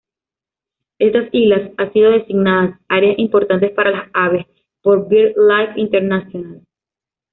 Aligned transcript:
Estas 0.97 1.29
islas 1.31 1.73
han 1.77 1.93
sido 1.93 2.09
designadas 2.09 2.79
"Área 2.87 3.13
importante 3.17 3.69
para 3.69 3.91
las 3.91 4.09
aves" 4.15 4.47
por 4.81 5.07
Birdlife 5.07 5.79
International. 5.79 6.63